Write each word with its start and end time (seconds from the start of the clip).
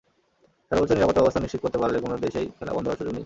সর্বোচ্চ 0.67 0.91
নিরাপত্তাব্যবস্থা 0.95 1.43
নিশ্চিত 1.43 1.61
করতে 1.63 1.77
পারলে 1.81 1.97
কোনো 2.05 2.15
দেশেই 2.25 2.47
খেলা 2.57 2.73
বন্ধ 2.75 2.85
হওয়ার 2.87 2.99
সুযোগ 2.99 3.13
নেই। 3.13 3.19